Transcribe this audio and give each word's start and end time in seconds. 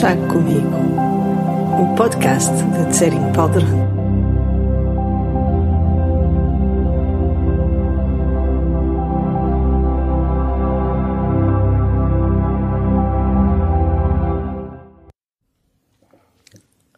Chá 0.00 0.14
Comigo, 0.14 0.76
o 1.82 1.96
podcast 1.96 2.52
de 2.52 2.90
Tsering 2.92 3.32
Powder. 3.32 3.64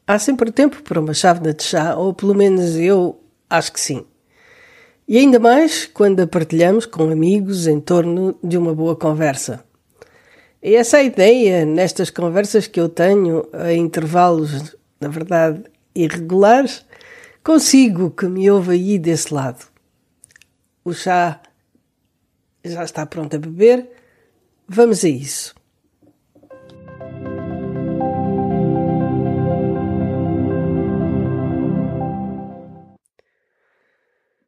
Há 0.07 0.19
sempre 0.19 0.53
tempo 0.53 0.83
para 0.83 1.01
uma 1.01 1.15
chávena 1.15 1.55
de 1.55 1.63
chá, 1.63 1.97
ou 1.97 2.13
pelo 2.13 2.35
menos 2.35 2.77
eu 2.77 3.19
acho 3.49 3.73
que 3.73 3.81
sim. 3.81 4.05
E 5.09 5.17
ainda 5.17 5.39
mais 5.39 5.87
quando 5.87 6.21
a 6.21 6.27
partilhamos 6.27 6.85
com 6.85 7.11
amigos 7.11 7.67
em 7.67 7.81
torno 7.81 8.39
de 8.45 8.59
uma 8.59 8.75
boa 8.75 8.95
conversa. 8.95 9.70
E 10.63 10.75
essa 10.75 11.03
ideia 11.03 11.65
nestas 11.65 12.11
conversas 12.11 12.67
que 12.67 12.79
eu 12.79 12.89
tenho 12.89 13.49
a 13.53 13.73
intervalos, 13.73 14.77
na 15.01 15.09
verdade, 15.09 15.65
irregulares, 15.95 16.85
consigo 17.43 18.11
que 18.11 18.27
me 18.27 18.51
ouve 18.51 18.73
aí 18.73 18.99
desse 18.99 19.33
lado. 19.33 19.67
O 20.85 20.93
chá 20.93 21.41
já 22.65 22.85
está 22.85 23.07
pronto 23.07 23.37
a 23.37 23.39
beber. 23.39 23.91
Vamos 24.69 25.05
a 25.05 25.09
isso. 25.09 25.55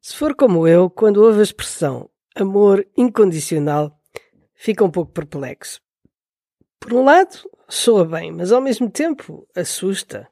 Se 0.01 0.17
for 0.17 0.35
como 0.35 0.69
eu, 0.69 0.91
quando 0.91 1.23
ouve 1.23 1.41
a 1.41 1.43
expressão 1.43 2.11
amor 2.35 2.87
incondicional, 2.97 3.99
fica 4.55 4.85
um 4.85 4.91
pouco 4.91 5.13
perplexo. 5.13 5.82
Por 6.83 6.95
um 6.95 7.05
lado, 7.05 7.39
soa 7.69 8.05
bem, 8.05 8.33
mas 8.33 8.51
ao 8.51 8.61
mesmo 8.61 8.91
tempo 8.91 9.47
assusta. 9.55 10.29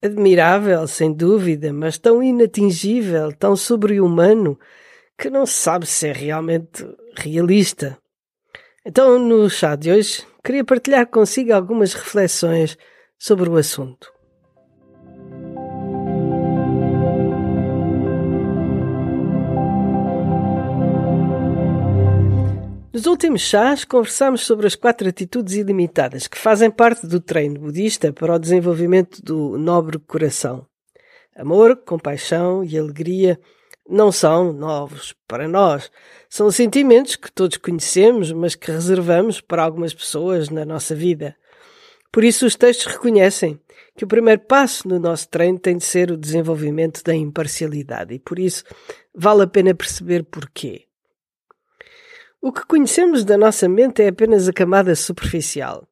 Admirável, 0.00 0.86
sem 0.86 1.12
dúvida, 1.12 1.72
mas 1.72 1.98
tão 1.98 2.22
inatingível, 2.22 3.32
tão 3.32 3.56
sobre-humano, 3.56 4.58
que 5.18 5.28
não 5.28 5.44
se 5.44 5.54
sabe 5.54 5.86
se 5.86 6.06
é 6.06 6.12
realmente 6.12 6.86
realista. 7.16 7.98
Então, 8.86 9.18
no 9.18 9.50
chá 9.50 9.74
de 9.74 9.90
hoje, 9.90 10.24
queria 10.42 10.64
partilhar 10.64 11.06
consigo 11.08 11.52
algumas 11.52 11.92
reflexões 11.94 12.78
sobre 13.18 13.50
o 13.50 13.56
assunto. 13.56 14.10
Nos 23.00 23.06
últimos 23.06 23.40
chás, 23.40 23.82
conversamos 23.82 24.42
sobre 24.42 24.66
as 24.66 24.74
quatro 24.74 25.08
atitudes 25.08 25.54
ilimitadas 25.54 26.26
que 26.26 26.36
fazem 26.36 26.70
parte 26.70 27.06
do 27.06 27.18
treino 27.18 27.58
budista 27.58 28.12
para 28.12 28.34
o 28.34 28.38
desenvolvimento 28.38 29.22
do 29.22 29.56
nobre 29.56 29.98
coração. 30.00 30.66
Amor, 31.34 31.76
compaixão 31.76 32.62
e 32.62 32.78
alegria 32.78 33.40
não 33.88 34.12
são 34.12 34.52
novos 34.52 35.14
para 35.26 35.48
nós. 35.48 35.90
São 36.28 36.50
sentimentos 36.50 37.16
que 37.16 37.32
todos 37.32 37.56
conhecemos, 37.56 38.32
mas 38.32 38.54
que 38.54 38.70
reservamos 38.70 39.40
para 39.40 39.62
algumas 39.62 39.94
pessoas 39.94 40.50
na 40.50 40.66
nossa 40.66 40.94
vida. 40.94 41.34
Por 42.12 42.22
isso, 42.22 42.44
os 42.44 42.54
textos 42.54 42.92
reconhecem 42.92 43.58
que 43.96 44.04
o 44.04 44.08
primeiro 44.08 44.42
passo 44.42 44.86
no 44.86 44.98
nosso 44.98 45.26
treino 45.30 45.58
tem 45.58 45.78
de 45.78 45.84
ser 45.84 46.10
o 46.10 46.18
desenvolvimento 46.18 47.02
da 47.02 47.14
imparcialidade, 47.14 48.12
e 48.12 48.18
por 48.18 48.38
isso 48.38 48.62
vale 49.14 49.44
a 49.44 49.46
pena 49.46 49.74
perceber 49.74 50.22
porquê. 50.22 50.89
O 52.42 52.50
que 52.50 52.64
conhecemos 52.64 53.22
da 53.22 53.36
nossa 53.36 53.68
mente 53.68 54.02
é 54.02 54.08
apenas 54.08 54.48
a 54.48 54.52
camada 54.52 54.94
superficial. 54.96 55.86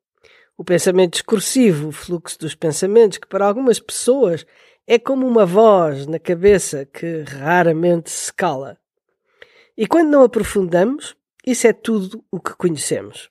O 0.56 0.64
pensamento 0.64 1.12
discursivo, 1.12 1.88
o 1.88 1.92
fluxo 1.92 2.38
dos 2.38 2.54
pensamentos, 2.54 3.18
que 3.18 3.26
para 3.26 3.46
algumas 3.46 3.78
pessoas 3.78 4.46
é 4.86 4.98
como 4.98 5.26
uma 5.26 5.44
voz 5.44 6.06
na 6.06 6.18
cabeça 6.18 6.86
que 6.86 7.20
raramente 7.20 8.10
se 8.10 8.32
cala. 8.32 8.78
E 9.76 9.86
quando 9.86 10.08
não 10.08 10.22
aprofundamos, 10.22 11.14
isso 11.46 11.66
é 11.66 11.72
tudo 11.74 12.24
o 12.32 12.40
que 12.40 12.56
conhecemos. 12.56 13.28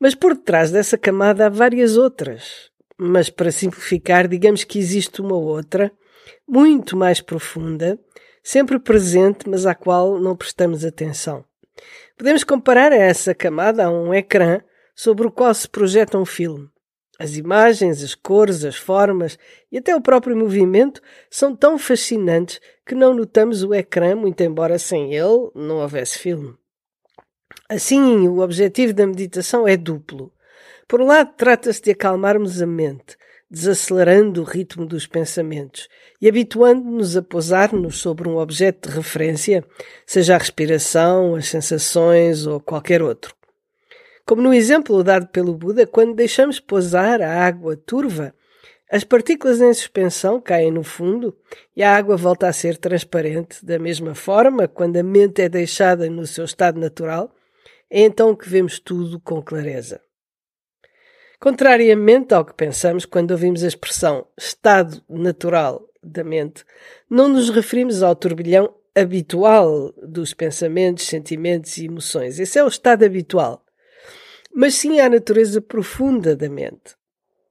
Mas 0.00 0.14
por 0.14 0.34
detrás 0.34 0.70
dessa 0.70 0.96
camada 0.96 1.44
há 1.44 1.50
várias 1.50 1.98
outras. 1.98 2.70
Mas 2.96 3.28
para 3.28 3.52
simplificar, 3.52 4.26
digamos 4.26 4.64
que 4.64 4.78
existe 4.78 5.20
uma 5.20 5.36
outra, 5.36 5.92
muito 6.48 6.96
mais 6.96 7.20
profunda, 7.20 7.98
sempre 8.42 8.78
presente, 8.78 9.46
mas 9.46 9.66
à 9.66 9.74
qual 9.74 10.18
não 10.18 10.34
prestamos 10.34 10.86
atenção. 10.86 11.44
Podemos 12.16 12.44
comparar 12.44 12.92
essa 12.92 13.34
camada 13.34 13.84
a 13.84 13.90
um 13.90 14.12
ecrã 14.12 14.60
sobre 14.94 15.26
o 15.26 15.30
qual 15.30 15.52
se 15.54 15.68
projeta 15.68 16.18
um 16.18 16.24
filme. 16.24 16.68
As 17.18 17.36
imagens, 17.36 18.02
as 18.02 18.14
cores, 18.14 18.64
as 18.64 18.76
formas 18.76 19.38
e 19.72 19.78
até 19.78 19.94
o 19.94 20.00
próprio 20.00 20.36
movimento 20.36 21.00
são 21.28 21.54
tão 21.54 21.76
fascinantes 21.76 22.60
que 22.86 22.94
não 22.94 23.12
notamos 23.12 23.64
o 23.64 23.74
ecrã, 23.74 24.14
muito 24.14 24.40
embora 24.40 24.78
sem 24.78 25.14
ele 25.14 25.50
não 25.54 25.78
houvesse 25.78 26.18
filme. 26.18 26.56
Assim, 27.68 28.28
o 28.28 28.38
objetivo 28.38 28.94
da 28.94 29.06
meditação 29.06 29.66
é 29.66 29.76
duplo. 29.76 30.32
Por 30.88 31.02
um 31.02 31.04
lado, 31.04 31.34
trata-se 31.36 31.82
de 31.82 31.90
acalmarmos 31.90 32.62
a 32.62 32.66
mente, 32.66 33.14
desacelerando 33.50 34.40
o 34.40 34.44
ritmo 34.44 34.86
dos 34.86 35.06
pensamentos 35.06 35.86
e 36.18 36.26
habituando-nos 36.26 37.14
a 37.14 37.20
pousar-nos 37.20 37.98
sobre 37.98 38.26
um 38.26 38.38
objeto 38.38 38.88
de 38.88 38.96
referência, 38.96 39.62
seja 40.06 40.34
a 40.34 40.38
respiração, 40.38 41.34
as 41.34 41.46
sensações 41.46 42.46
ou 42.46 42.58
qualquer 42.58 43.02
outro. 43.02 43.34
Como 44.24 44.40
no 44.40 44.54
exemplo 44.54 45.04
dado 45.04 45.26
pelo 45.26 45.52
Buda, 45.52 45.86
quando 45.86 46.14
deixamos 46.14 46.58
pousar 46.58 47.20
a 47.20 47.44
água 47.44 47.76
turva, 47.76 48.34
as 48.90 49.04
partículas 49.04 49.60
em 49.60 49.74
suspensão 49.74 50.40
caem 50.40 50.70
no 50.70 50.82
fundo 50.82 51.36
e 51.76 51.82
a 51.82 51.94
água 51.94 52.16
volta 52.16 52.48
a 52.48 52.52
ser 52.52 52.78
transparente. 52.78 53.62
Da 53.62 53.78
mesma 53.78 54.14
forma, 54.14 54.66
quando 54.66 54.96
a 54.96 55.02
mente 55.02 55.42
é 55.42 55.50
deixada 55.50 56.08
no 56.08 56.26
seu 56.26 56.46
estado 56.46 56.80
natural, 56.80 57.30
é 57.90 58.00
então 58.00 58.34
que 58.34 58.48
vemos 58.48 58.78
tudo 58.78 59.20
com 59.20 59.42
clareza. 59.42 60.00
Contrariamente 61.40 62.34
ao 62.34 62.44
que 62.44 62.52
pensamos 62.52 63.04
quando 63.04 63.30
ouvimos 63.30 63.62
a 63.62 63.68
expressão 63.68 64.26
estado 64.36 65.00
natural 65.08 65.88
da 66.02 66.24
mente, 66.24 66.64
não 67.08 67.28
nos 67.28 67.48
referimos 67.48 68.02
ao 68.02 68.16
turbilhão 68.16 68.74
habitual 68.92 69.92
dos 70.02 70.34
pensamentos, 70.34 71.06
sentimentos 71.06 71.78
e 71.78 71.84
emoções. 71.84 72.40
Esse 72.40 72.58
é 72.58 72.64
o 72.64 72.68
estado 72.68 73.04
habitual. 73.04 73.64
Mas 74.52 74.74
sim 74.74 74.98
à 74.98 75.08
natureza 75.08 75.60
profunda 75.60 76.34
da 76.34 76.48
mente. 76.48 76.96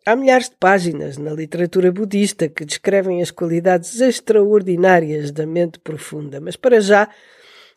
Há 0.06 0.18
milhares 0.18 0.50
de 0.50 0.58
páginas 0.58 1.18
na 1.18 1.32
literatura 1.32 1.90
budista 1.90 2.50
que 2.50 2.66
descrevem 2.66 3.22
as 3.22 3.32
qualidades 3.32 4.02
extraordinárias 4.02 5.32
da 5.32 5.46
mente 5.46 5.80
profunda, 5.80 6.42
mas 6.42 6.58
para 6.58 6.82
já, 6.82 7.10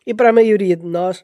e 0.05 0.13
para 0.13 0.29
a 0.29 0.33
maioria 0.33 0.75
de 0.75 0.85
nós, 0.85 1.23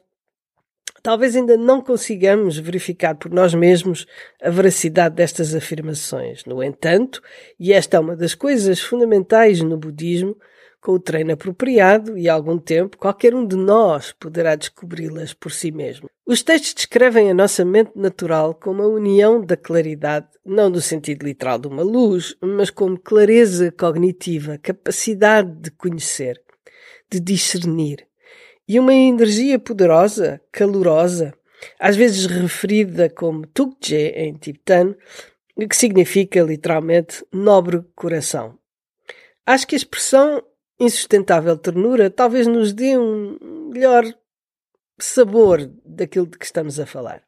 Talvez 1.02 1.36
ainda 1.36 1.56
não 1.56 1.80
consigamos 1.80 2.58
verificar 2.58 3.14
por 3.14 3.30
nós 3.30 3.54
mesmos 3.54 4.06
a 4.42 4.50
veracidade 4.50 5.14
destas 5.14 5.54
afirmações. 5.54 6.44
No 6.44 6.62
entanto, 6.62 7.22
e 7.58 7.72
esta 7.72 7.96
é 7.96 8.00
uma 8.00 8.16
das 8.16 8.34
coisas 8.34 8.80
fundamentais 8.80 9.60
no 9.62 9.76
budismo, 9.76 10.36
com 10.80 10.92
o 10.92 10.98
treino 10.98 11.32
apropriado 11.32 12.16
e 12.16 12.28
algum 12.28 12.56
tempo, 12.56 12.96
qualquer 12.96 13.34
um 13.34 13.46
de 13.46 13.56
nós 13.56 14.12
poderá 14.12 14.54
descobri-las 14.54 15.34
por 15.34 15.50
si 15.50 15.70
mesmo. 15.70 16.08
Os 16.24 16.42
textos 16.42 16.74
descrevem 16.74 17.30
a 17.30 17.34
nossa 17.34 17.64
mente 17.64 17.92
natural 17.96 18.54
como 18.54 18.82
a 18.82 18.86
união 18.86 19.44
da 19.44 19.56
claridade, 19.56 20.28
não 20.44 20.70
no 20.70 20.80
sentido 20.80 21.24
literal 21.24 21.58
de 21.58 21.68
uma 21.68 21.82
luz, 21.82 22.36
mas 22.40 22.70
como 22.70 22.98
clareza 22.98 23.72
cognitiva, 23.72 24.58
capacidade 24.58 25.50
de 25.60 25.70
conhecer, 25.70 26.40
de 27.10 27.18
discernir, 27.18 28.07
e 28.68 28.78
uma 28.78 28.92
energia 28.92 29.58
poderosa, 29.58 30.40
calorosa, 30.52 31.34
às 31.80 31.96
vezes 31.96 32.26
referida 32.26 33.08
como 33.08 33.46
Tukje 33.46 33.96
em 33.96 34.34
tibetano, 34.34 34.94
que 35.68 35.76
significa 35.76 36.42
literalmente 36.42 37.24
nobre 37.32 37.82
coração. 37.96 38.58
Acho 39.46 39.66
que 39.66 39.74
a 39.74 39.78
expressão 39.78 40.42
insustentável 40.78 41.56
ternura 41.56 42.10
talvez 42.10 42.46
nos 42.46 42.72
dê 42.72 42.96
um 42.96 43.70
melhor 43.72 44.04
sabor 44.98 45.66
daquilo 45.84 46.26
de 46.26 46.38
que 46.38 46.44
estamos 46.44 46.78
a 46.78 46.86
falar. 46.86 47.22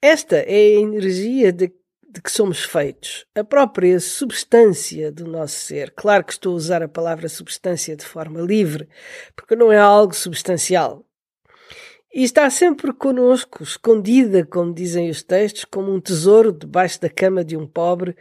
Esta 0.00 0.36
é 0.36 0.76
a 0.76 0.80
energia 0.80 1.50
de 1.50 1.72
de 2.14 2.22
que 2.22 2.30
somos 2.30 2.62
feitos, 2.64 3.26
a 3.34 3.42
própria 3.42 3.98
substância 3.98 5.10
do 5.10 5.26
nosso 5.26 5.56
ser. 5.56 5.90
Claro 5.90 6.22
que 6.22 6.32
estou 6.32 6.52
a 6.52 6.56
usar 6.56 6.80
a 6.80 6.88
palavra 6.88 7.28
substância 7.28 7.96
de 7.96 8.04
forma 8.04 8.40
livre, 8.40 8.88
porque 9.34 9.56
não 9.56 9.72
é 9.72 9.78
algo 9.78 10.14
substancial. 10.14 11.04
E 12.14 12.22
está 12.22 12.48
sempre 12.48 12.92
conosco, 12.92 13.64
escondida, 13.64 14.46
como 14.46 14.72
dizem 14.72 15.10
os 15.10 15.24
textos, 15.24 15.64
como 15.64 15.92
um 15.92 16.00
tesouro 16.00 16.52
debaixo 16.52 17.00
da 17.00 17.10
cama 17.10 17.44
de 17.44 17.56
um 17.56 17.66
pobre 17.66 18.16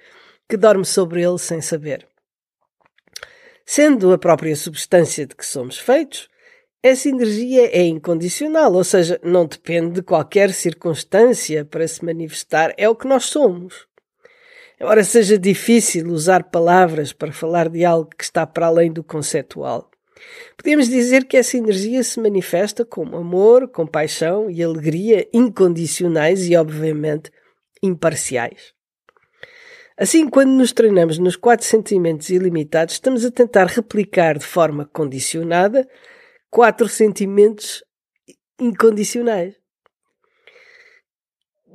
que 0.50 0.58
dorme 0.58 0.86
sobre 0.86 1.22
ele 1.22 1.38
sem 1.38 1.62
saber. 1.62 2.08
Sendo 3.64 4.12
a 4.12 4.18
própria 4.18 4.56
substância 4.56 5.28
de 5.28 5.36
que 5.36 5.46
somos 5.46 5.78
feitos, 5.78 6.28
essa 6.84 7.08
energia 7.08 7.70
é 7.72 7.82
incondicional, 7.84 8.74
ou 8.74 8.84
seja, 8.84 9.18
não 9.24 9.46
depende 9.46 9.94
de 9.94 10.02
qualquer 10.04 10.52
circunstância 10.52 11.64
para 11.64 11.88
se 11.88 12.04
manifestar, 12.04 12.74
é 12.78 12.90
o 12.90 12.96
que 12.96 13.08
nós 13.08 13.24
somos. 13.24 13.88
Embora 14.78 15.02
seja 15.06 15.38
difícil 15.38 16.10
usar 16.10 16.44
palavras 16.44 17.14
para 17.14 17.32
falar 17.32 17.70
de 17.70 17.86
algo 17.86 18.10
que 18.10 18.26
está 18.26 18.46
para 18.46 18.68
além 18.68 18.92
do 18.92 19.02
conceptual, 19.02 19.90
podemos 20.58 20.90
dizer 20.90 21.24
que 21.24 21.38
essa 21.38 21.56
energia 21.56 22.04
se 22.04 22.20
manifesta 22.20 22.84
como 22.84 23.16
amor, 23.16 23.70
compaixão 23.70 24.50
e 24.50 24.62
alegria 24.62 25.26
incondicionais 25.34 26.50
e, 26.50 26.58
obviamente, 26.58 27.32
imparciais. 27.82 28.74
Assim, 29.98 30.28
quando 30.28 30.50
nos 30.50 30.74
treinamos 30.74 31.18
nos 31.18 31.38
quatro 31.38 31.66
sentimentos 31.66 32.30
ilimitados, 32.30 32.96
estamos 32.96 33.24
a 33.24 33.32
tentar 33.32 33.68
replicar 33.68 34.38
de 34.38 34.46
forma 34.46 34.86
condicionada 34.92 35.88
quatro 36.54 36.88
sentimentos 36.88 37.84
incondicionais. 38.60 39.56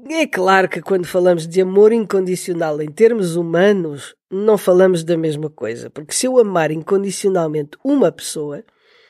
É 0.08 0.24
claro 0.24 0.68
que 0.68 0.80
quando 0.80 1.04
falamos 1.04 1.48
de 1.48 1.60
amor 1.60 1.92
incondicional 1.92 2.80
em 2.80 2.88
termos 2.88 3.34
humanos, 3.34 4.14
não 4.30 4.56
falamos 4.56 5.02
da 5.02 5.16
mesma 5.16 5.50
coisa, 5.50 5.90
porque 5.90 6.14
se 6.14 6.26
eu 6.26 6.38
amar 6.38 6.70
incondicionalmente 6.70 7.76
uma 7.84 8.12
pessoa, 8.12 8.62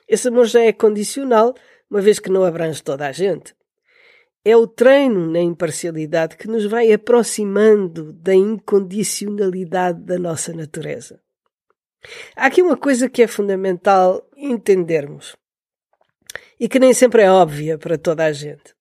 esse 0.09 0.29
amor 0.29 0.47
já 0.47 0.63
é 0.63 0.73
condicional, 0.73 1.53
uma 1.91 2.01
vez 2.01 2.19
que 2.19 2.31
não 2.31 2.45
abrange 2.45 2.83
toda 2.83 3.07
a 3.07 3.13
gente. 3.13 3.55
É 4.43 4.57
o 4.57 4.67
treino 4.67 5.31
na 5.31 5.41
imparcialidade 5.41 6.39
que 6.39 6.49
nos 6.49 6.65
vai 6.65 6.91
aproximando 6.91 8.11
da 8.15 8.35
incondicionalidade 8.35 10.01
da 10.01 10.19
nossa 10.19 10.51
natureza. 10.55 11.21
Há 12.35 12.47
aqui 12.47 12.63
uma 12.63 12.77
coisa 12.77 13.07
que 13.07 13.23
é 13.23 13.27
fundamental 13.27 14.27
entendermos 14.35 15.37
e 16.59 16.69
que 16.69 16.79
nem 16.79 16.93
sempre 16.93 17.23
é 17.23 17.31
óbvia 17.31 17.79
para 17.79 17.97
toda 17.97 18.25
a 18.25 18.33
gente. 18.33 18.77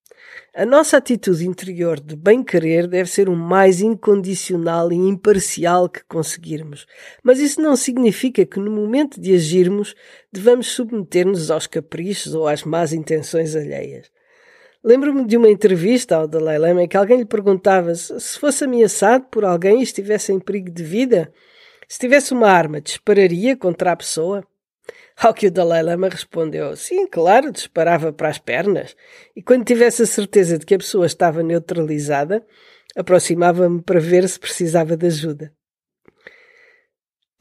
A 0.53 0.65
nossa 0.65 0.97
atitude 0.97 1.47
interior 1.47 1.99
de 1.99 2.15
bem-querer 2.15 2.87
deve 2.87 3.09
ser 3.09 3.29
o 3.29 3.35
mais 3.35 3.79
incondicional 3.79 4.91
e 4.91 4.95
imparcial 4.95 5.87
que 5.87 6.03
conseguirmos. 6.05 6.87
Mas 7.23 7.39
isso 7.39 7.61
não 7.61 7.75
significa 7.75 8.43
que 8.43 8.59
no 8.59 8.71
momento 8.71 9.21
de 9.21 9.35
agirmos 9.35 9.93
devamos 10.33 10.67
submeter-nos 10.67 11.51
aos 11.51 11.67
caprichos 11.67 12.33
ou 12.33 12.47
às 12.47 12.63
más 12.63 12.91
intenções 12.91 13.55
alheias. 13.55 14.09
Lembro-me 14.83 15.25
de 15.27 15.37
uma 15.37 15.49
entrevista 15.49 16.15
ao 16.15 16.27
Dalai 16.27 16.57
Lama 16.57 16.83
em 16.83 16.87
que 16.87 16.97
alguém 16.97 17.19
lhe 17.19 17.25
perguntava 17.25 17.93
se 17.93 18.39
fosse 18.39 18.63
ameaçado 18.63 19.25
por 19.29 19.45
alguém 19.45 19.79
e 19.79 19.83
estivesse 19.83 20.31
em 20.31 20.39
perigo 20.39 20.71
de 20.71 20.83
vida, 20.83 21.31
se 21.87 21.99
tivesse 21.99 22.33
uma 22.33 22.49
arma, 22.49 22.81
dispararia 22.81 23.55
contra 23.55 23.91
a 23.91 23.95
pessoa? 23.95 24.43
Ao 25.19 25.33
que 25.33 25.47
o 25.47 25.51
Dalai 25.51 25.81
Lama 25.81 26.09
respondeu: 26.09 26.75
Sim, 26.75 27.07
claro, 27.07 27.51
disparava 27.51 28.13
para 28.13 28.29
as 28.29 28.37
pernas. 28.37 28.95
E 29.35 29.41
quando 29.41 29.65
tivesse 29.65 30.03
a 30.03 30.05
certeza 30.05 30.59
de 30.59 30.65
que 30.65 30.75
a 30.75 30.77
pessoa 30.77 31.07
estava 31.07 31.41
neutralizada, 31.41 32.45
aproximava-me 32.95 33.81
para 33.81 33.99
ver 33.99 34.29
se 34.29 34.39
precisava 34.39 34.95
de 34.95 35.07
ajuda. 35.07 35.51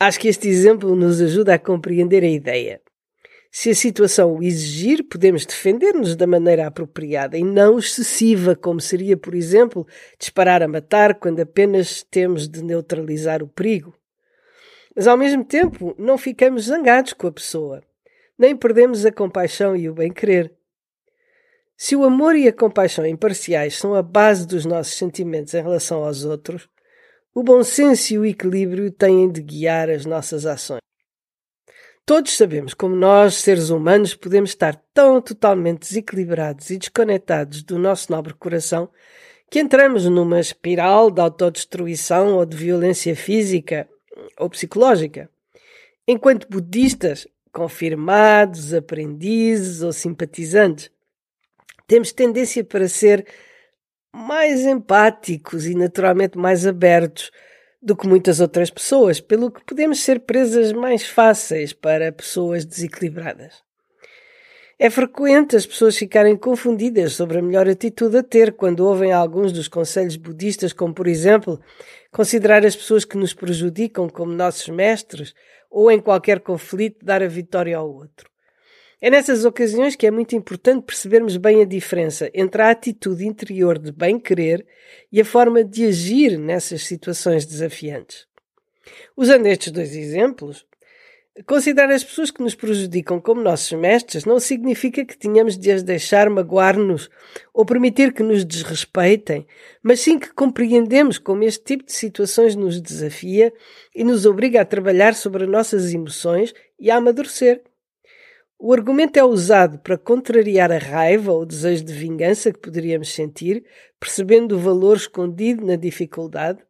Acho 0.00 0.20
que 0.20 0.28
este 0.28 0.48
exemplo 0.48 0.96
nos 0.96 1.20
ajuda 1.20 1.54
a 1.54 1.58
compreender 1.58 2.22
a 2.22 2.28
ideia. 2.28 2.80
Se 3.50 3.70
a 3.70 3.74
situação 3.74 4.34
o 4.34 4.42
exigir, 4.42 5.06
podemos 5.08 5.46
defender-nos 5.46 6.16
da 6.16 6.26
maneira 6.26 6.66
apropriada 6.66 7.38
e 7.38 7.44
não 7.44 7.78
excessiva, 7.78 8.54
como 8.54 8.80
seria, 8.80 9.16
por 9.16 9.34
exemplo, 9.34 9.86
disparar 10.18 10.62
a 10.62 10.68
matar 10.68 11.14
quando 11.18 11.40
apenas 11.40 12.02
temos 12.10 12.48
de 12.48 12.62
neutralizar 12.62 13.42
o 13.42 13.48
perigo. 13.48 13.94
Mas 14.96 15.06
ao 15.06 15.16
mesmo 15.16 15.44
tempo 15.44 15.94
não 15.98 16.16
ficamos 16.16 16.64
zangados 16.64 17.12
com 17.12 17.26
a 17.26 17.32
pessoa, 17.32 17.82
nem 18.38 18.56
perdemos 18.56 19.04
a 19.04 19.12
compaixão 19.12 19.76
e 19.76 19.90
o 19.90 19.94
bem-querer. 19.94 20.50
Se 21.76 21.94
o 21.94 22.02
amor 22.02 22.34
e 22.34 22.48
a 22.48 22.52
compaixão 22.52 23.04
imparciais 23.04 23.76
são 23.76 23.94
a 23.94 24.00
base 24.00 24.46
dos 24.46 24.64
nossos 24.64 24.94
sentimentos 24.94 25.52
em 25.52 25.62
relação 25.62 26.02
aos 26.02 26.24
outros, 26.24 26.66
o 27.34 27.42
bom 27.42 27.62
senso 27.62 28.14
e 28.14 28.18
o 28.18 28.24
equilíbrio 28.24 28.90
têm 28.90 29.30
de 29.30 29.42
guiar 29.42 29.90
as 29.90 30.06
nossas 30.06 30.46
ações. 30.46 30.80
Todos 32.06 32.34
sabemos 32.34 32.72
como 32.72 32.96
nós, 32.96 33.34
seres 33.34 33.68
humanos, 33.68 34.14
podemos 34.14 34.50
estar 34.50 34.80
tão 34.94 35.20
totalmente 35.20 35.80
desequilibrados 35.80 36.70
e 36.70 36.78
desconectados 36.78 37.62
do 37.62 37.78
nosso 37.78 38.10
nobre 38.10 38.32
coração 38.32 38.88
que 39.50 39.60
entramos 39.60 40.06
numa 40.06 40.40
espiral 40.40 41.10
de 41.10 41.20
autodestruição 41.20 42.36
ou 42.36 42.46
de 42.46 42.56
violência 42.56 43.14
física 43.14 43.86
ou 44.38 44.50
psicológica. 44.50 45.30
Enquanto 46.06 46.48
budistas, 46.48 47.26
confirmados, 47.52 48.72
aprendizes 48.74 49.82
ou 49.82 49.92
simpatizantes, 49.92 50.90
temos 51.86 52.12
tendência 52.12 52.64
para 52.64 52.88
ser 52.88 53.26
mais 54.12 54.64
empáticos 54.64 55.66
e 55.66 55.74
naturalmente 55.74 56.38
mais 56.38 56.66
abertos 56.66 57.30
do 57.82 57.96
que 57.96 58.08
muitas 58.08 58.40
outras 58.40 58.70
pessoas, 58.70 59.20
pelo 59.20 59.50
que 59.50 59.64
podemos 59.64 60.00
ser 60.00 60.20
presas 60.20 60.72
mais 60.72 61.06
fáceis 61.06 61.72
para 61.72 62.10
pessoas 62.10 62.64
desequilibradas. 62.64 63.65
É 64.78 64.90
frequente 64.90 65.56
as 65.56 65.64
pessoas 65.64 65.96
ficarem 65.96 66.36
confundidas 66.36 67.14
sobre 67.14 67.38
a 67.38 67.42
melhor 67.42 67.66
atitude 67.66 68.18
a 68.18 68.22
ter 68.22 68.52
quando 68.52 68.80
ouvem 68.80 69.10
alguns 69.10 69.50
dos 69.50 69.68
conselhos 69.68 70.16
budistas, 70.16 70.70
como 70.70 70.92
por 70.92 71.06
exemplo, 71.06 71.58
considerar 72.12 72.64
as 72.64 72.76
pessoas 72.76 73.02
que 73.02 73.16
nos 73.16 73.32
prejudicam 73.32 74.06
como 74.06 74.34
nossos 74.34 74.68
mestres 74.68 75.32
ou 75.70 75.90
em 75.90 75.98
qualquer 75.98 76.40
conflito 76.40 77.06
dar 77.06 77.22
a 77.22 77.26
vitória 77.26 77.78
ao 77.78 77.90
outro. 77.90 78.28
É 79.00 79.08
nessas 79.08 79.46
ocasiões 79.46 79.96
que 79.96 80.06
é 80.06 80.10
muito 80.10 80.36
importante 80.36 80.84
percebermos 80.84 81.38
bem 81.38 81.62
a 81.62 81.66
diferença 81.66 82.30
entre 82.34 82.60
a 82.60 82.70
atitude 82.70 83.26
interior 83.26 83.78
de 83.78 83.90
bem-querer 83.90 84.66
e 85.10 85.22
a 85.22 85.24
forma 85.24 85.64
de 85.64 85.86
agir 85.86 86.38
nessas 86.38 86.82
situações 86.82 87.46
desafiantes. 87.46 88.26
Usando 89.16 89.46
estes 89.46 89.72
dois 89.72 89.96
exemplos, 89.96 90.66
Considerar 91.44 91.90
as 91.90 92.02
pessoas 92.02 92.30
que 92.30 92.42
nos 92.42 92.54
prejudicam 92.54 93.20
como 93.20 93.42
nossos 93.42 93.70
mestres 93.72 94.24
não 94.24 94.40
significa 94.40 95.04
que 95.04 95.18
tenhamos 95.18 95.58
de 95.58 95.70
as 95.70 95.82
deixar 95.82 96.30
magoar-nos 96.30 97.10
ou 97.52 97.66
permitir 97.66 98.14
que 98.14 98.22
nos 98.22 98.42
desrespeitem, 98.42 99.46
mas 99.82 100.00
sim 100.00 100.18
que 100.18 100.32
compreendemos 100.32 101.18
como 101.18 101.44
este 101.44 101.62
tipo 101.62 101.84
de 101.84 101.92
situações 101.92 102.56
nos 102.56 102.80
desafia 102.80 103.52
e 103.94 104.02
nos 104.02 104.24
obriga 104.24 104.62
a 104.62 104.64
trabalhar 104.64 105.14
sobre 105.14 105.46
nossas 105.46 105.92
emoções 105.92 106.54
e 106.80 106.90
a 106.90 106.96
amadurecer. 106.96 107.62
O 108.58 108.72
argumento 108.72 109.18
é 109.18 109.24
usado 109.24 109.78
para 109.80 109.98
contrariar 109.98 110.72
a 110.72 110.78
raiva 110.78 111.32
ou 111.32 111.42
o 111.42 111.46
desejo 111.46 111.84
de 111.84 111.92
vingança 111.92 112.50
que 112.50 112.58
poderíamos 112.58 113.12
sentir, 113.12 113.62
percebendo 114.00 114.56
o 114.56 114.58
valor 114.58 114.96
escondido 114.96 115.66
na 115.66 115.76
dificuldade, 115.76 116.64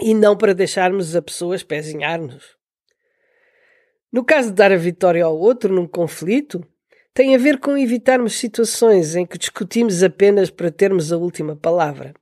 e 0.00 0.12
não 0.12 0.36
para 0.36 0.52
deixarmos 0.52 1.14
a 1.14 1.22
pessoa 1.22 1.54
espezinhar-nos. 1.54 2.55
No 4.16 4.24
caso 4.24 4.48
de 4.48 4.54
dar 4.54 4.72
a 4.72 4.76
vitória 4.78 5.22
ao 5.22 5.38
outro 5.38 5.70
num 5.70 5.86
conflito, 5.86 6.66
tem 7.12 7.34
a 7.34 7.38
ver 7.38 7.60
com 7.60 7.76
evitarmos 7.76 8.38
situações 8.38 9.14
em 9.14 9.26
que 9.26 9.36
discutimos 9.36 10.02
apenas 10.02 10.48
para 10.48 10.70
termos 10.70 11.12
a 11.12 11.18
última 11.18 11.54
palavra. 11.54 12.14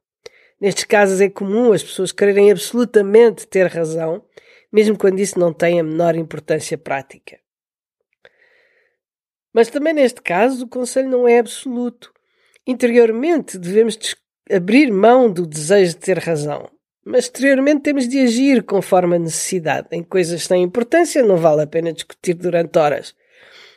Nestes 0.61 0.83
casos 0.83 1.21
é 1.21 1.31
comum 1.31 1.73
as 1.73 1.85
pessoas 1.85 2.11
quererem 2.11 2.51
absolutamente 2.51 3.47
ter 3.47 3.69
razão, 3.69 4.25
mesmo 4.73 4.99
quando 4.99 5.21
isso 5.21 5.39
não 5.39 5.53
tem 5.53 5.79
a 5.79 5.85
menor 5.85 6.17
importância 6.17 6.77
prática. 6.77 7.39
Mas 9.53 9.71
também 9.71 9.95
neste 9.95 10.21
caso 10.21 10.65
o 10.65 10.69
conselho 10.69 11.09
não 11.09 11.29
é 11.29 11.39
absoluto. 11.39 12.13
Interiormente 12.67 13.57
devemos 13.57 13.97
abrir 14.51 14.91
mão 14.91 15.33
do 15.33 15.47
desejo 15.47 15.93
de 15.95 16.01
ter 16.01 16.19
razão. 16.19 16.74
Mas 17.05 17.25
exteriormente 17.25 17.83
temos 17.83 18.09
de 18.09 18.19
agir 18.21 18.63
conforme 18.63 19.17
a 19.17 19.19
necessidade. 19.19 19.89
Em 19.93 20.03
coisas 20.03 20.45
sem 20.45 20.63
importância 20.63 21.23
não 21.23 21.37
vale 21.37 21.63
a 21.63 21.67
pena 21.67 21.93
discutir 21.93 22.35
durante 22.35 22.79
horas, 22.79 23.15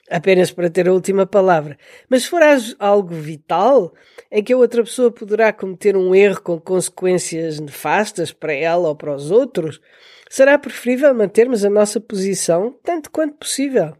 apenas 0.09 0.49
para 0.51 0.69
ter 0.69 0.87
a 0.87 0.93
última 0.93 1.25
palavra. 1.25 1.77
Mas 2.09 2.23
se 2.23 2.29
for 2.29 2.41
algo 2.79 3.13
vital, 3.13 3.93
em 4.31 4.41
que 4.41 4.53
a 4.53 4.57
outra 4.57 4.81
pessoa 4.81 5.11
poderá 5.11 5.51
cometer 5.51 5.97
um 5.97 6.15
erro 6.15 6.41
com 6.41 6.59
consequências 6.59 7.59
nefastas 7.59 8.31
para 8.31 8.53
ela 8.53 8.87
ou 8.87 8.95
para 8.95 9.13
os 9.13 9.29
outros, 9.29 9.81
será 10.29 10.57
preferível 10.57 11.13
mantermos 11.13 11.65
a 11.65 11.69
nossa 11.69 11.99
posição 11.99 12.77
tanto 12.81 13.11
quanto 13.11 13.35
possível. 13.35 13.93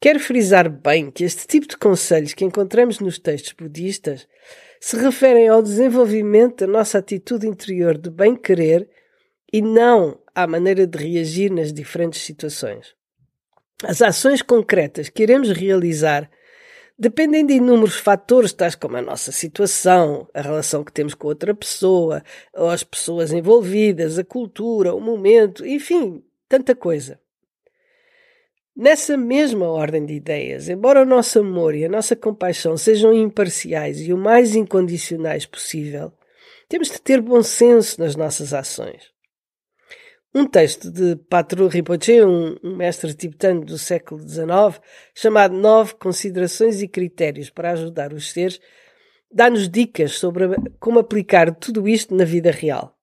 Quero 0.00 0.20
frisar 0.20 0.68
bem 0.68 1.10
que 1.10 1.24
este 1.24 1.46
tipo 1.46 1.66
de 1.66 1.76
conselhos 1.76 2.34
que 2.34 2.44
encontramos 2.44 2.98
nos 2.98 3.18
textos 3.18 3.52
budistas 3.52 4.26
se 4.84 4.98
referem 4.98 5.48
ao 5.48 5.62
desenvolvimento 5.62 6.58
da 6.58 6.66
nossa 6.66 6.98
atitude 6.98 7.48
interior 7.48 7.96
de 7.96 8.10
bem-querer 8.10 8.86
e 9.50 9.62
não 9.62 10.20
à 10.34 10.46
maneira 10.46 10.86
de 10.86 10.98
reagir 10.98 11.50
nas 11.50 11.72
diferentes 11.72 12.20
situações. 12.20 12.94
As 13.82 14.02
ações 14.02 14.42
concretas 14.42 15.08
que 15.08 15.22
iremos 15.22 15.48
realizar 15.48 16.30
dependem 16.98 17.46
de 17.46 17.54
inúmeros 17.54 17.96
fatores, 17.96 18.52
tais 18.52 18.74
como 18.74 18.98
a 18.98 19.00
nossa 19.00 19.32
situação, 19.32 20.28
a 20.34 20.42
relação 20.42 20.84
que 20.84 20.92
temos 20.92 21.14
com 21.14 21.28
outra 21.28 21.54
pessoa, 21.54 22.22
ou 22.52 22.68
as 22.68 22.84
pessoas 22.84 23.32
envolvidas, 23.32 24.18
a 24.18 24.22
cultura, 24.22 24.94
o 24.94 25.00
momento, 25.00 25.66
enfim, 25.66 26.22
tanta 26.46 26.74
coisa. 26.74 27.18
Nessa 28.76 29.16
mesma 29.16 29.68
ordem 29.68 30.04
de 30.04 30.14
ideias, 30.14 30.68
embora 30.68 31.02
o 31.02 31.06
nosso 31.06 31.38
amor 31.38 31.76
e 31.76 31.84
a 31.84 31.88
nossa 31.88 32.16
compaixão 32.16 32.76
sejam 32.76 33.12
imparciais 33.12 34.00
e 34.00 34.12
o 34.12 34.18
mais 34.18 34.56
incondicionais 34.56 35.46
possível, 35.46 36.12
temos 36.68 36.90
de 36.90 37.00
ter 37.00 37.20
bom 37.20 37.40
senso 37.40 38.00
nas 38.00 38.16
nossas 38.16 38.52
ações. 38.52 39.12
Um 40.34 40.44
texto 40.44 40.90
de 40.90 41.14
Patru 41.14 41.68
Rinpoche, 41.68 42.24
um, 42.24 42.56
um 42.64 42.74
mestre 42.74 43.14
tibetano 43.14 43.64
do 43.64 43.78
século 43.78 44.20
XIX, 44.20 44.80
chamado 45.14 45.54
Nove 45.54 45.94
Considerações 45.94 46.82
e 46.82 46.88
Critérios 46.88 47.50
para 47.50 47.70
Ajudar 47.70 48.12
os 48.12 48.32
Seres, 48.32 48.60
dá-nos 49.30 49.68
dicas 49.68 50.18
sobre 50.18 50.48
como 50.80 50.98
aplicar 50.98 51.54
tudo 51.54 51.86
isto 51.86 52.12
na 52.12 52.24
vida 52.24 52.50
real. 52.50 52.98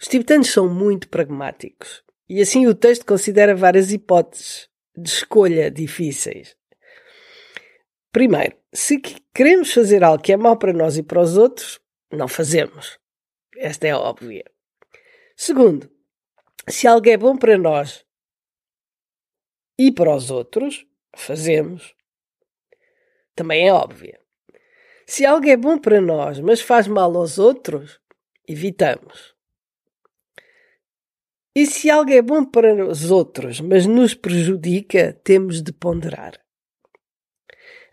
Os 0.00 0.08
tibetanos 0.08 0.50
são 0.50 0.68
muito 0.68 1.08
pragmáticos 1.08 2.07
e 2.28 2.40
assim 2.40 2.66
o 2.66 2.74
texto 2.74 3.06
considera 3.06 3.54
várias 3.54 3.92
hipóteses 3.92 4.68
de 4.96 5.08
escolha 5.08 5.70
difíceis. 5.70 6.56
Primeiro, 8.12 8.56
se 8.72 9.00
queremos 9.34 9.72
fazer 9.72 10.02
algo 10.02 10.22
que 10.22 10.32
é 10.32 10.36
mau 10.36 10.58
para 10.58 10.72
nós 10.72 10.96
e 10.96 11.02
para 11.02 11.20
os 11.20 11.36
outros, 11.36 11.80
não 12.10 12.26
fazemos. 12.26 12.98
Esta 13.56 13.86
é 13.86 13.94
óbvia. 13.94 14.44
Segundo, 15.36 15.90
se 16.68 16.86
algo 16.86 17.08
é 17.08 17.16
bom 17.16 17.36
para 17.36 17.56
nós 17.56 18.04
e 19.78 19.92
para 19.92 20.14
os 20.14 20.30
outros, 20.30 20.86
fazemos. 21.14 21.94
Também 23.34 23.68
é 23.68 23.72
óbvia. 23.72 24.20
Se 25.06 25.24
algo 25.24 25.48
é 25.48 25.56
bom 25.56 25.78
para 25.78 26.00
nós, 26.00 26.40
mas 26.40 26.60
faz 26.60 26.86
mal 26.86 27.16
aos 27.16 27.38
outros, 27.38 28.00
evitamos. 28.46 29.37
E 31.54 31.66
se 31.66 31.90
algo 31.90 32.10
é 32.10 32.22
bom 32.22 32.44
para 32.44 32.86
os 32.86 33.10
outros, 33.10 33.60
mas 33.60 33.86
nos 33.86 34.14
prejudica, 34.14 35.18
temos 35.24 35.62
de 35.62 35.72
ponderar. 35.72 36.38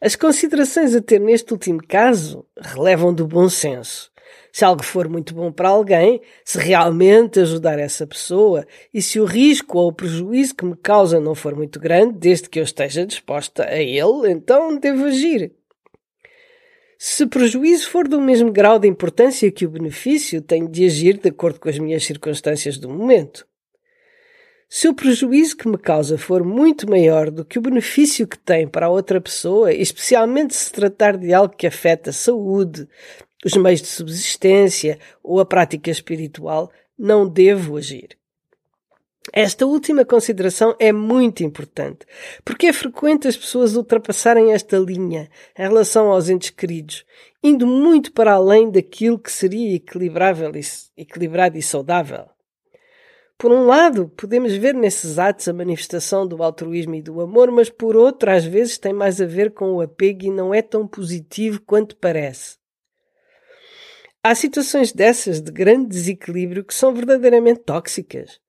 As 0.01 0.15
considerações 0.15 0.93
a 0.93 1.01
ter 1.01 1.19
neste 1.19 1.51
último 1.53 1.79
caso 1.87 2.45
relevam 2.59 3.13
do 3.13 3.27
bom 3.27 3.49
senso. 3.49 4.11
Se 4.51 4.63
algo 4.63 4.83
for 4.83 5.09
muito 5.09 5.33
bom 5.33 5.51
para 5.51 5.69
alguém, 5.69 6.21
se 6.43 6.57
realmente 6.57 7.39
ajudar 7.39 7.79
essa 7.79 8.05
pessoa 8.05 8.65
e 8.93 9.01
se 9.01 9.19
o 9.19 9.25
risco 9.25 9.77
ou 9.77 9.89
o 9.89 9.93
prejuízo 9.93 10.55
que 10.55 10.65
me 10.65 10.75
causa 10.75 11.19
não 11.19 11.35
for 11.35 11.55
muito 11.55 11.79
grande, 11.79 12.17
desde 12.17 12.49
que 12.49 12.59
eu 12.59 12.63
esteja 12.63 13.05
disposta 13.05 13.65
a 13.65 13.81
ele, 13.81 14.31
então 14.31 14.77
devo 14.77 15.05
agir. 15.05 15.53
Se 16.97 17.23
o 17.23 17.27
prejuízo 17.27 17.89
for 17.89 18.07
do 18.07 18.21
mesmo 18.21 18.51
grau 18.51 18.79
de 18.79 18.87
importância 18.87 19.51
que 19.51 19.65
o 19.65 19.69
benefício, 19.69 20.41
tenho 20.41 20.67
de 20.67 20.85
agir 20.85 21.17
de 21.17 21.29
acordo 21.29 21.59
com 21.59 21.67
as 21.67 21.77
minhas 21.77 22.03
circunstâncias 22.05 22.77
do 22.77 22.89
momento. 22.89 23.45
Se 24.67 24.87
o 24.87 24.93
prejuízo 24.93 25.57
que 25.57 25.67
me 25.67 25.77
causa 25.77 26.17
for 26.17 26.43
muito 26.43 26.89
maior 26.89 27.29
do 27.29 27.45
que 27.45 27.59
o 27.59 27.61
benefício 27.61 28.27
que 28.27 28.37
tem 28.37 28.67
para 28.67 28.87
a 28.87 28.89
outra 28.89 29.21
pessoa, 29.21 29.71
especialmente 29.71 30.55
se 30.55 30.71
tratar 30.71 31.17
de 31.17 31.33
algo 31.33 31.55
que 31.55 31.67
afeta 31.67 32.09
a 32.09 32.13
saúde, 32.13 32.87
os 33.45 33.53
meios 33.53 33.81
de 33.81 33.87
subsistência 33.87 34.97
ou 35.23 35.39
a 35.39 35.45
prática 35.45 35.91
espiritual, 35.91 36.71
não 36.97 37.27
devo 37.27 37.77
agir. 37.77 38.17
Esta 39.33 39.65
última 39.65 40.05
consideração 40.05 40.75
é 40.79 40.91
muito 40.91 41.43
importante, 41.43 42.05
porque 42.43 42.67
é 42.67 42.73
frequente 42.73 43.27
as 43.27 43.35
pessoas 43.35 43.75
ultrapassarem 43.75 44.53
esta 44.53 44.77
linha 44.77 45.29
em 45.57 45.63
relação 45.63 46.11
aos 46.11 46.29
entes 46.29 46.51
queridos, 46.51 47.03
indo 47.43 47.65
muito 47.65 48.11
para 48.11 48.33
além 48.33 48.69
daquilo 48.69 49.19
que 49.19 49.31
seria 49.31 49.75
equilibrável 49.75 50.51
e, 50.55 50.61
equilibrado 51.01 51.57
e 51.57 51.61
saudável. 51.61 52.25
Por 53.37 53.51
um 53.51 53.65
lado, 53.65 54.07
podemos 54.15 54.53
ver 54.53 54.73
nesses 54.73 55.19
atos 55.19 55.47
a 55.47 55.53
manifestação 55.53 56.25
do 56.25 56.41
altruísmo 56.41 56.95
e 56.95 57.01
do 57.01 57.19
amor, 57.19 57.51
mas 57.51 57.69
por 57.69 57.95
outro, 57.97 58.31
às 58.31 58.45
vezes 58.45 58.77
tem 58.77 58.93
mais 58.93 59.19
a 59.19 59.25
ver 59.25 59.51
com 59.53 59.73
o 59.73 59.81
apego 59.81 60.25
e 60.25 60.31
não 60.31 60.53
é 60.53 60.61
tão 60.61 60.87
positivo 60.87 61.59
quanto 61.65 61.97
parece. 61.97 62.57
Há 64.23 64.33
situações 64.33 64.93
dessas 64.93 65.41
de 65.41 65.51
grande 65.51 65.89
desequilíbrio 65.89 66.63
que 66.63 66.73
são 66.73 66.93
verdadeiramente 66.93 67.59
tóxicas. 67.59 68.39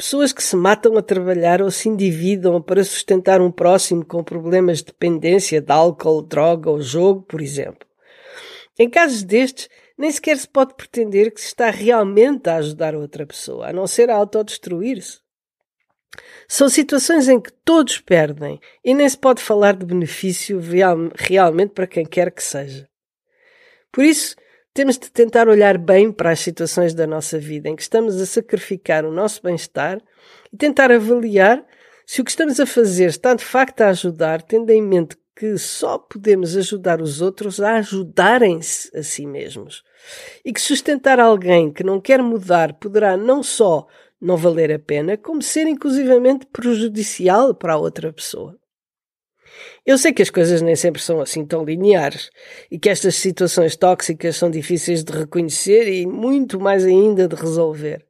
Pessoas 0.00 0.32
que 0.32 0.42
se 0.42 0.56
matam 0.56 0.96
a 0.96 1.02
trabalhar 1.02 1.60
ou 1.60 1.70
se 1.70 1.86
endividam 1.86 2.62
para 2.62 2.82
sustentar 2.82 3.42
um 3.42 3.52
próximo 3.52 4.02
com 4.02 4.24
problemas 4.24 4.78
de 4.78 4.86
dependência 4.86 5.60
de 5.60 5.70
álcool, 5.70 6.22
droga 6.22 6.70
ou 6.70 6.80
jogo, 6.80 7.20
por 7.20 7.42
exemplo. 7.42 7.86
Em 8.78 8.88
casos 8.88 9.22
destes, 9.22 9.68
nem 9.98 10.10
sequer 10.10 10.38
se 10.38 10.48
pode 10.48 10.72
pretender 10.72 11.30
que 11.30 11.38
se 11.38 11.48
está 11.48 11.68
realmente 11.68 12.48
a 12.48 12.56
ajudar 12.56 12.94
outra 12.94 13.26
pessoa, 13.26 13.68
a 13.68 13.74
não 13.74 13.86
ser 13.86 14.08
a 14.08 14.16
autodestruir-se. 14.16 15.18
São 16.48 16.70
situações 16.70 17.28
em 17.28 17.38
que 17.38 17.52
todos 17.62 17.98
perdem 17.98 18.58
e 18.82 18.94
nem 18.94 19.06
se 19.06 19.18
pode 19.18 19.42
falar 19.42 19.76
de 19.76 19.84
benefício 19.84 20.60
real, 20.60 20.96
realmente 21.14 21.74
para 21.74 21.86
quem 21.86 22.06
quer 22.06 22.30
que 22.30 22.42
seja. 22.42 22.88
Por 23.92 24.02
isso, 24.02 24.34
temos 24.72 24.98
de 24.98 25.10
tentar 25.10 25.48
olhar 25.48 25.76
bem 25.76 26.12
para 26.12 26.30
as 26.30 26.40
situações 26.40 26.94
da 26.94 27.06
nossa 27.06 27.38
vida 27.38 27.68
em 27.68 27.76
que 27.76 27.82
estamos 27.82 28.20
a 28.20 28.26
sacrificar 28.26 29.04
o 29.04 29.12
nosso 29.12 29.42
bem-estar 29.42 30.00
e 30.52 30.56
tentar 30.56 30.92
avaliar 30.92 31.64
se 32.06 32.20
o 32.20 32.24
que 32.24 32.30
estamos 32.30 32.58
a 32.58 32.66
fazer 32.66 33.06
está 33.06 33.34
de 33.34 33.44
facto 33.44 33.82
a 33.82 33.88
ajudar, 33.88 34.42
tendo 34.42 34.70
em 34.70 34.82
mente 34.82 35.16
que 35.34 35.56
só 35.56 35.96
podemos 35.96 36.56
ajudar 36.56 37.00
os 37.00 37.22
outros 37.22 37.60
a 37.60 37.76
ajudarem-se 37.76 38.94
a 38.96 39.02
si 39.02 39.24
mesmos. 39.26 39.82
E 40.44 40.52
que 40.52 40.60
sustentar 40.60 41.18
alguém 41.18 41.72
que 41.72 41.84
não 41.84 42.00
quer 42.00 42.20
mudar 42.20 42.74
poderá 42.74 43.16
não 43.16 43.42
só 43.42 43.86
não 44.20 44.36
valer 44.36 44.70
a 44.72 44.78
pena, 44.78 45.16
como 45.16 45.40
ser 45.40 45.66
inclusivamente 45.66 46.46
prejudicial 46.46 47.54
para 47.54 47.72
a 47.72 47.78
outra 47.78 48.12
pessoa. 48.12 48.59
Eu 49.84 49.98
sei 49.98 50.12
que 50.12 50.22
as 50.22 50.30
coisas 50.30 50.62
nem 50.62 50.76
sempre 50.76 51.00
são 51.00 51.20
assim 51.20 51.44
tão 51.44 51.64
lineares 51.64 52.30
e 52.70 52.78
que 52.78 52.88
estas 52.88 53.16
situações 53.16 53.76
tóxicas 53.76 54.36
são 54.36 54.50
difíceis 54.50 55.02
de 55.02 55.12
reconhecer 55.12 55.88
e 55.88 56.06
muito 56.06 56.60
mais 56.60 56.84
ainda 56.84 57.26
de 57.26 57.36
resolver. 57.36 58.04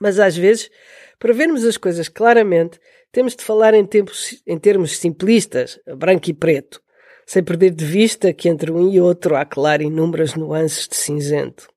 Mas 0.00 0.18
às 0.18 0.36
vezes, 0.36 0.70
para 1.18 1.32
vermos 1.32 1.64
as 1.64 1.76
coisas 1.76 2.08
claramente, 2.08 2.78
temos 3.12 3.36
de 3.36 3.44
falar 3.44 3.74
em, 3.74 3.86
tempos, 3.86 4.42
em 4.46 4.58
termos 4.58 4.96
simplistas, 4.98 5.78
branco 5.96 6.30
e 6.30 6.34
preto, 6.34 6.82
sem 7.26 7.42
perder 7.42 7.70
de 7.70 7.84
vista 7.84 8.32
que 8.32 8.48
entre 8.48 8.70
um 8.70 8.90
e 8.90 9.00
outro 9.00 9.36
há, 9.36 9.44
claro, 9.44 9.82
inúmeras 9.82 10.34
nuances 10.34 10.88
de 10.88 10.96
cinzento. 10.96 11.73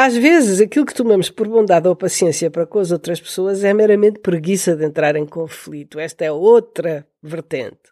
Às 0.00 0.16
vezes, 0.16 0.60
aquilo 0.60 0.86
que 0.86 0.94
tomamos 0.94 1.28
por 1.28 1.48
bondade 1.48 1.88
ou 1.88 1.96
paciência 1.96 2.48
para 2.48 2.64
com 2.64 2.78
as 2.78 2.92
outras 2.92 3.20
pessoas 3.20 3.64
é 3.64 3.74
meramente 3.74 4.20
preguiça 4.20 4.76
de 4.76 4.84
entrar 4.84 5.16
em 5.16 5.26
conflito. 5.26 5.98
Esta 5.98 6.24
é 6.24 6.30
outra 6.30 7.04
vertente. 7.20 7.90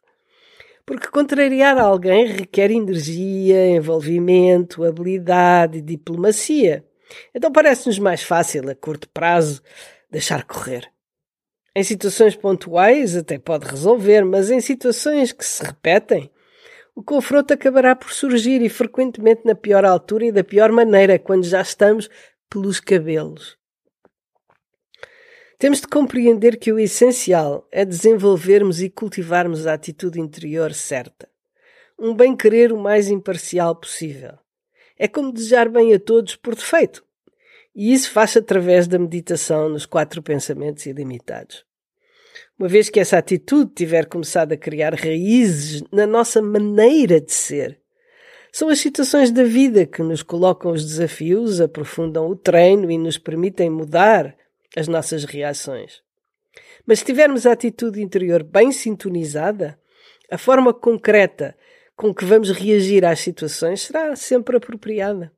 Porque 0.87 1.09
contrariar 1.09 1.77
alguém 1.77 2.27
requer 2.27 2.71
energia, 2.71 3.71
envolvimento, 3.71 4.85
habilidade 4.85 5.79
e 5.79 5.83
diplomacia. 5.83 6.85
Então 7.35 7.51
parece-nos 7.51 7.99
mais 7.99 8.23
fácil, 8.23 8.71
a 8.71 8.75
curto 8.77 9.09
prazo, 9.09 9.61
deixar 10.09 10.45
correr. 10.45 10.89
Em 11.75 11.83
situações 11.83 12.37
pontuais 12.37 13.17
até 13.17 13.37
pode 13.37 13.67
resolver, 13.67 14.25
mas 14.25 14.49
em 14.49 14.61
situações 14.61 15.33
que 15.33 15.45
se 15.45 15.65
repetem, 15.65 16.31
o 16.97 17.03
confronto 17.03 17.53
acabará 17.53 17.95
por 17.95 18.11
surgir 18.11 18.63
e 18.63 18.71
frequentemente 18.71 19.43
na 19.45 19.55
pior 19.55 19.85
altura 19.85 20.25
e 20.25 20.33
da 20.33 20.43
pior 20.43 20.73
maneira, 20.73 21.19
quando 21.19 21.45
já 21.45 21.61
estamos 21.61 22.09
pelos 22.49 22.81
cabelos. 22.81 23.59
Temos 25.59 25.83
de 25.83 25.89
compreender 25.89 26.59
que 26.59 26.73
o 26.73 26.79
essencial 26.79 27.69
é 27.71 27.85
desenvolvermos 27.85 28.81
e 28.81 28.89
cultivarmos 28.89 29.67
a 29.67 29.75
atitude 29.75 30.19
interior 30.19 30.73
certa. 30.73 31.29
Um 31.99 32.15
bem-querer 32.15 32.73
o 32.73 32.79
mais 32.79 33.09
imparcial 33.09 33.77
possível. 33.77 34.33
É 34.99 35.07
como 35.07 35.33
desejar 35.33 35.69
bem 35.69 35.93
a 35.93 36.01
todos 36.01 36.35
por 36.35 36.55
defeito. 36.55 37.05
E 37.75 37.93
isso 37.93 38.11
faz-se 38.11 38.39
através 38.39 38.89
da 38.89 38.99
meditação 38.99 39.69
nos 39.69 39.85
quatro 39.85 40.23
pensamentos 40.23 40.87
ilimitados. 40.87 41.63
Uma 42.59 42.69
vez 42.69 42.89
que 42.89 42.99
essa 42.99 43.19
atitude 43.19 43.73
tiver 43.75 44.07
começado 44.07 44.53
a 44.53 44.57
criar 44.57 44.95
raízes 44.95 45.83
na 45.93 46.07
nossa 46.07 46.41
maneira 46.41 47.21
de 47.21 47.33
ser, 47.33 47.79
são 48.51 48.71
as 48.71 48.79
situações 48.79 49.31
da 49.31 49.45
vida 49.45 49.85
que 49.85 50.03
nos 50.03 50.23
colocam 50.23 50.73
os 50.73 50.83
desafios, 50.83 51.61
aprofundam 51.61 52.27
o 52.27 52.35
treino 52.35 52.91
e 52.91 52.97
nos 52.97 53.19
permitem 53.19 53.69
mudar 53.69 54.35
as 54.75 54.89
nossas 54.89 55.25
reações. 55.25 56.01
Mas 56.87 57.01
se 57.01 57.05
tivermos 57.05 57.45
a 57.45 57.53
atitude 57.53 58.01
interior 58.01 58.43
bem 58.43 58.73
sintonizada, 58.73 59.79
a 60.31 60.39
forma 60.39 60.73
concreta 60.73 61.55
com 61.95 62.15
que 62.15 62.25
vamos 62.25 62.51
reagir 62.51 63.05
às 63.05 63.21
situações 63.21 63.83
será 63.83 64.17
sempre 64.17 64.57
apropriada. 64.57 65.31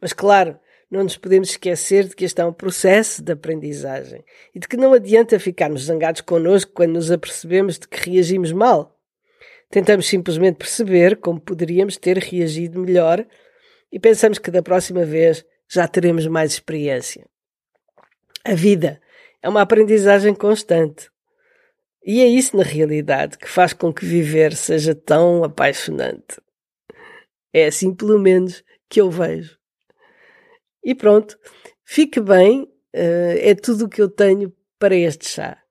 Mas 0.00 0.12
claro, 0.12 0.58
não 0.90 1.02
nos 1.02 1.16
podemos 1.16 1.50
esquecer 1.50 2.04
de 2.04 2.14
que 2.14 2.24
este 2.24 2.40
é 2.40 2.44
um 2.44 2.52
processo 2.52 3.22
de 3.22 3.32
aprendizagem 3.32 4.24
e 4.54 4.58
de 4.58 4.68
que 4.68 4.76
não 4.76 4.92
adianta 4.92 5.38
ficarmos 5.40 5.84
zangados 5.84 6.20
connosco 6.20 6.72
quando 6.72 6.92
nos 6.92 7.10
apercebemos 7.10 7.78
de 7.78 7.88
que 7.88 8.10
reagimos 8.10 8.52
mal. 8.52 8.98
Tentamos 9.70 10.06
simplesmente 10.06 10.56
perceber 10.56 11.16
como 11.16 11.40
poderíamos 11.40 11.96
ter 11.96 12.18
reagido 12.18 12.80
melhor 12.80 13.26
e 13.90 13.98
pensamos 13.98 14.38
que 14.38 14.50
da 14.50 14.62
próxima 14.62 15.04
vez 15.04 15.44
já 15.68 15.88
teremos 15.88 16.26
mais 16.26 16.52
experiência. 16.52 17.26
A 18.44 18.54
vida 18.54 19.00
É 19.42 19.48
uma 19.48 19.62
aprendizagem 19.62 20.34
constante. 20.34 21.10
E 22.04 22.20
é 22.20 22.26
isso, 22.26 22.56
na 22.56 22.62
realidade, 22.62 23.38
que 23.38 23.48
faz 23.48 23.72
com 23.72 23.92
que 23.92 24.04
viver 24.04 24.54
seja 24.54 24.94
tão 24.94 25.42
apaixonante. 25.42 26.40
É 27.52 27.66
assim, 27.66 27.94
pelo 27.94 28.18
menos, 28.18 28.62
que 28.88 29.00
eu 29.00 29.10
vejo. 29.10 29.58
E 30.84 30.94
pronto, 30.94 31.38
fique 31.84 32.20
bem, 32.20 32.62
uh, 32.62 33.38
é 33.38 33.54
tudo 33.54 33.86
o 33.86 33.88
que 33.88 34.02
eu 34.02 34.08
tenho 34.08 34.52
para 34.78 34.94
este 34.94 35.26
chá. 35.28 35.63